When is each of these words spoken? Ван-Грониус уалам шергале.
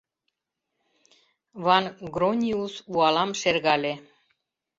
Ван-Грониус 1.65 2.73
уалам 2.95 3.31
шергале. 3.39 3.93